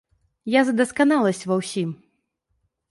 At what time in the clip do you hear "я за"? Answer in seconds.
0.53-0.73